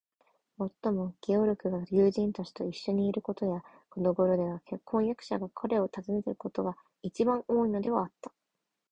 [0.57, 3.61] もっとも、ゲオルクが友人たちといっしょにいることや、
[3.91, 8.33] このごろでは婚約者が彼を訪ねることが、いちばん多いのではあった。